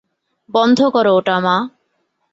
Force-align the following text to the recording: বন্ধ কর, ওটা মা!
বন্ধ 0.49 0.79
কর, 0.93 1.05
ওটা 1.17 1.37
মা! 1.39 1.55